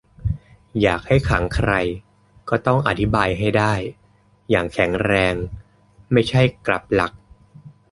[0.81, 1.71] อยากให้ขังใคร
[2.49, 3.73] ก็ต้องอธิบายให้ได้
[4.49, 5.35] อย่างแข็งแรง-
[6.13, 7.11] ไม่ใช่กลับหลัก